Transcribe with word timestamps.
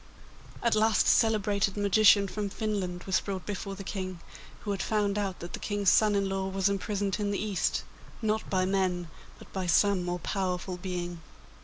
At 0.63 0.73
last 0.73 1.05
a 1.05 1.09
celebrated 1.09 1.77
magician 1.77 2.27
from 2.27 2.49
Finland 2.49 3.03
was 3.03 3.19
brought 3.19 3.45
before 3.45 3.75
the 3.75 3.83
King, 3.83 4.19
who 4.61 4.71
had 4.71 4.81
found 4.81 5.15
out 5.15 5.37
that 5.41 5.53
the 5.53 5.59
King's 5.59 5.91
son 5.91 6.15
in 6.15 6.27
law 6.27 6.47
was 6.47 6.69
imprisoned 6.69 7.19
in 7.19 7.29
the 7.29 7.37
East, 7.37 7.83
not 8.19 8.49
by 8.49 8.65
men, 8.65 9.09
but 9.37 9.53
by 9.53 9.67
some 9.67 10.01
more 10.03 10.17
powerful 10.17 10.77
being. 10.77 11.19